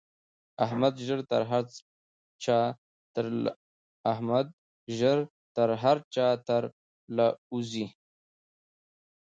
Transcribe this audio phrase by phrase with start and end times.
[0.65, 0.93] احمد
[4.87, 5.19] ژر
[5.61, 6.61] تر هر چا تر
[7.17, 7.85] له وزي.